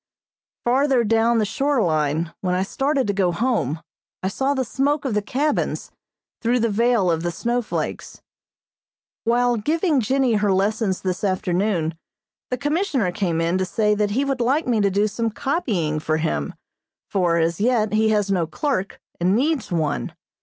Farther 0.63 1.03
down 1.03 1.37
the 1.37 1.45
shore 1.45 1.79
line, 1.83 2.33
when 2.41 2.55
I 2.55 2.63
started 2.63 3.05
to 3.05 3.13
go 3.13 3.31
home, 3.31 3.83
I 4.23 4.29
saw 4.29 4.55
the 4.55 4.65
smoke 4.65 5.05
of 5.05 5.13
the 5.13 5.21
cabins, 5.21 5.91
through 6.41 6.59
the 6.61 6.71
veil 6.71 7.11
of 7.11 7.21
the 7.21 7.29
snowflakes. 7.29 8.19
[Illustration: 9.27 9.27
WINTER 9.27 9.37
PROSPECTING.] 9.37 9.49
While 9.51 9.57
giving 9.57 10.01
Jennie 10.01 10.33
her 10.39 10.51
lessons 10.51 11.01
this 11.01 11.23
afternoon 11.23 11.93
the 12.49 12.57
Commissioner 12.57 13.11
came 13.11 13.39
in 13.39 13.59
to 13.59 13.65
say 13.65 13.93
that 13.93 14.09
he 14.09 14.25
would 14.25 14.41
like 14.41 14.65
me 14.65 14.81
to 14.81 14.89
do 14.89 15.05
some 15.07 15.29
copying 15.29 15.99
for 15.99 16.17
him, 16.17 16.55
for 17.07 17.37
as 17.37 17.61
yet 17.61 17.93
he 17.93 18.09
has 18.09 18.31
no 18.31 18.47
clerk, 18.47 18.99
and 19.19 19.35
needs 19.35 19.71
one. 19.71 20.15